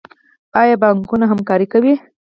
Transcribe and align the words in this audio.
آیا 0.61 0.75
بانکونه 0.83 1.25
همکاري 1.31 1.67
کوي؟ 1.73 1.93